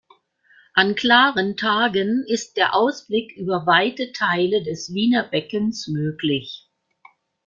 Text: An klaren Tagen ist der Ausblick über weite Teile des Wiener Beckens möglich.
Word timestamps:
An 0.73 0.95
klaren 0.95 1.57
Tagen 1.57 2.25
ist 2.27 2.57
der 2.57 2.73
Ausblick 2.73 3.33
über 3.37 3.67
weite 3.67 4.11
Teile 4.13 4.63
des 4.63 4.91
Wiener 4.95 5.21
Beckens 5.29 5.87
möglich. 5.87 6.67